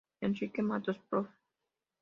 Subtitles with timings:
[0.23, 1.27] Enrique Matos Prof.